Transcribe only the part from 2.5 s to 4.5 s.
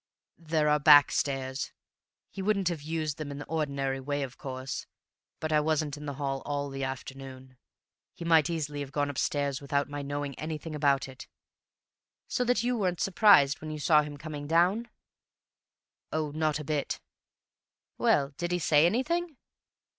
have used them in the ordinary way, of